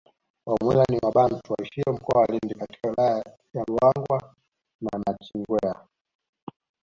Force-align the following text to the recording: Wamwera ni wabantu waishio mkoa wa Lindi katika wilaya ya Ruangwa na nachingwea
Wamwera 0.45 0.83
ni 0.89 0.99
wabantu 1.03 1.51
waishio 1.53 1.93
mkoa 1.93 2.21
wa 2.21 2.27
Lindi 2.27 2.55
katika 2.55 2.89
wilaya 2.89 3.37
ya 3.53 3.63
Ruangwa 3.63 4.33
na 4.81 5.01
nachingwea 5.07 5.87